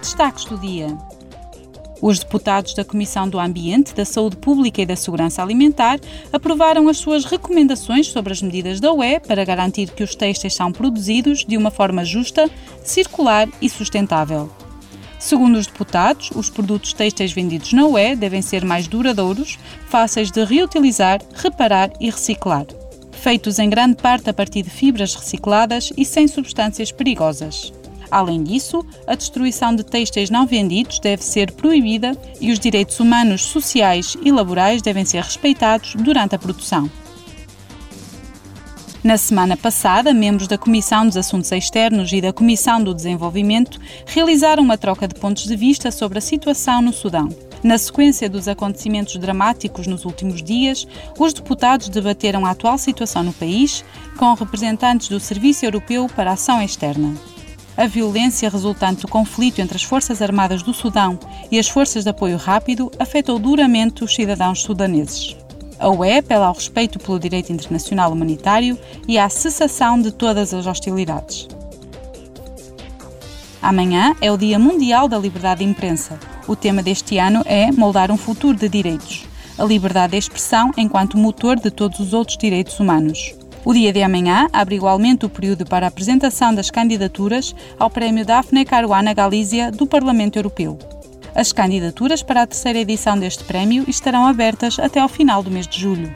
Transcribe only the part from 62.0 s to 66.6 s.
de Apoio Rápido afetou duramente os cidadãos sudaneses. A UE apela ao